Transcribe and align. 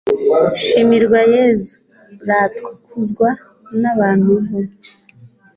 shimirwa 0.63 1.19
yezu, 1.33 1.73
ratwa 2.27 2.69
kuzwa 2.85 3.29
n''abantu 3.81 4.31
bo 4.47 4.59